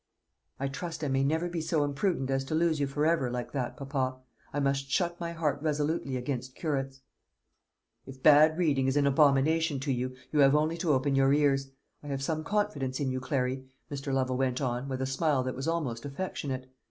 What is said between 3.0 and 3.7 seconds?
ever, like